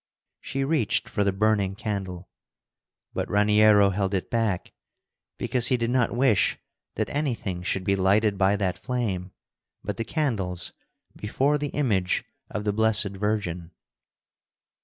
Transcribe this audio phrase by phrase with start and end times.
[0.39, 2.27] She reached for the burning candle,
[3.13, 4.73] but Raniero held it back
[5.37, 6.57] because he did not wish
[6.95, 9.31] that anything should be lighted by that flame
[9.83, 10.73] but the candles
[11.15, 13.69] before the image of the Blessed Virgin.